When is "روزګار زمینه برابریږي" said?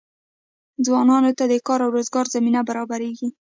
1.95-3.29